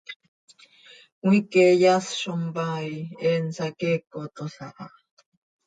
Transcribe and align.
Cmiique 1.21 1.65
yas 1.83 2.07
zo 2.21 2.33
mpaai, 2.45 2.91
he 3.19 3.29
nsaqueecotol 3.45 4.53
aha. 4.67 4.85